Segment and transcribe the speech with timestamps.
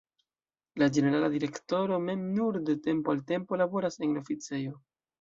[0.83, 4.79] La ĝenerala direktoro mem nur de tempo al tempo laboras en la oficejo.